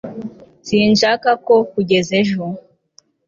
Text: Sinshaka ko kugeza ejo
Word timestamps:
Sinshaka 0.67 1.29
ko 1.45 1.55
kugeza 1.71 2.11
ejo 2.21 2.43